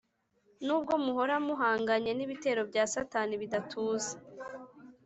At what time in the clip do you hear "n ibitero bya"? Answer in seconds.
2.13-2.83